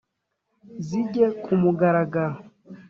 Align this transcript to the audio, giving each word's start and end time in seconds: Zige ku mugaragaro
Zige 0.85 1.25
ku 1.43 1.51
mugaragaro 1.61 2.37